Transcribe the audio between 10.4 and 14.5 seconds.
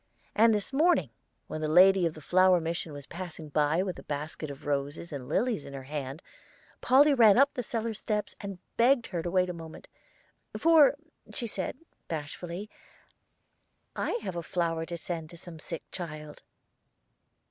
'For,' said she, bashfully, 'I have a